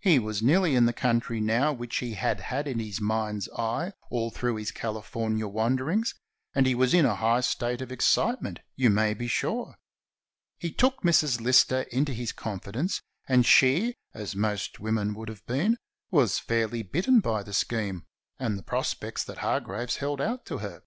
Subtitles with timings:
[0.00, 3.92] He was nearly in the country now which he had had in his mind's eye
[4.10, 6.16] all through his California wanderings,
[6.52, 9.76] and he was in a high state of excitement, you may be sure.
[10.58, 11.40] He took Mrs.
[11.40, 15.76] Lister into his confidence, and she, as most women would have been,
[16.10, 18.02] was fairly bitten by the scheme
[18.40, 20.82] and the prospects that Hargraves held out to her.